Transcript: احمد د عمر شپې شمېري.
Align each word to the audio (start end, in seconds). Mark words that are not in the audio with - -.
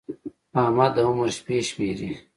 احمد 0.61 0.91
د 0.95 0.97
عمر 1.07 1.29
شپې 1.37 1.57
شمېري. 1.67 2.09